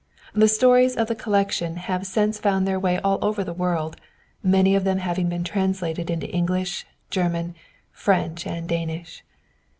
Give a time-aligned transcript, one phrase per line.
[0.33, 3.97] The stories of the collection have since found their way all over the world,
[4.41, 7.53] many of them having been translated into English, German,
[7.91, 9.23] French, and Danish.